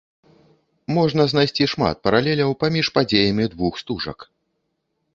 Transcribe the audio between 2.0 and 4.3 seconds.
паралеляў паміж падзеямі двух стужак.